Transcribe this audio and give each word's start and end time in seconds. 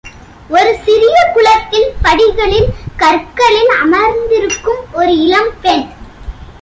ஒரு 0.49 0.75
சிறிய 0.85 1.17
குளத்தில் 1.33 1.93
படிகளில் 2.01 2.67
கற்களில் 2.97 3.71
அமர்ந்திருக்கும் 3.81 4.81
ஒரு 4.93 5.17
இளம் 5.21 5.51
பெண். 5.61 5.85